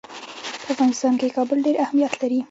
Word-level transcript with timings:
په 0.63 0.67
افغانستان 0.73 1.13
کې 1.19 1.35
کابل 1.37 1.57
ډېر 1.65 1.75
اهمیت 1.83 2.13
لري. 2.21 2.39